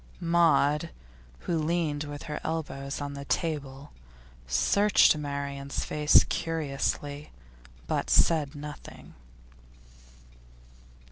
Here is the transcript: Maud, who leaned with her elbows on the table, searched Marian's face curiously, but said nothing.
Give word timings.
Maud, 0.19 0.89
who 1.41 1.59
leaned 1.59 2.05
with 2.05 2.23
her 2.23 2.39
elbows 2.43 2.99
on 3.01 3.13
the 3.13 3.25
table, 3.25 3.91
searched 4.47 5.15
Marian's 5.15 5.85
face 5.85 6.23
curiously, 6.23 7.29
but 7.85 8.09
said 8.09 8.55
nothing. 8.55 9.13